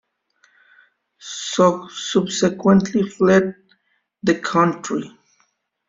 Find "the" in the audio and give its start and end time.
4.23-4.39